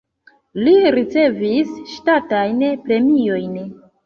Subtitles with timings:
[0.67, 3.57] Li ricevis ŝtatajn premiojn.